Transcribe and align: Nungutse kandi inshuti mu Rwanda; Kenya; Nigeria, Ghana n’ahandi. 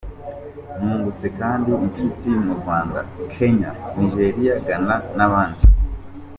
Nungutse 0.79 1.25
kandi 1.39 1.69
inshuti 1.85 2.29
mu 2.45 2.53
Rwanda; 2.59 2.99
Kenya; 3.33 3.71
Nigeria, 3.97 4.53
Ghana 4.65 4.95
n’ahandi. 5.15 5.63